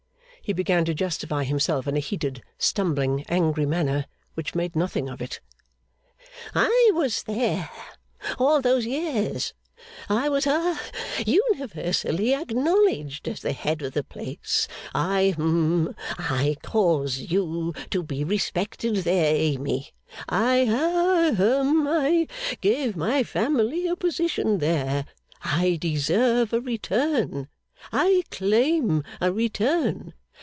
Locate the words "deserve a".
25.79-26.59